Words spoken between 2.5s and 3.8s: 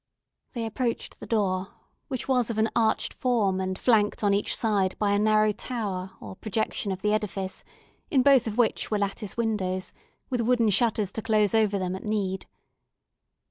an arched form, and